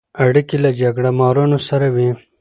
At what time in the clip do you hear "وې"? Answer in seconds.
1.95-2.09